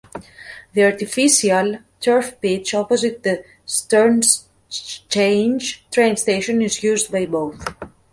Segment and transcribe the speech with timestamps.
[0.73, 4.47] The artificial turf pitch opposite the "Sternschanze"
[5.91, 7.63] train station is used by both.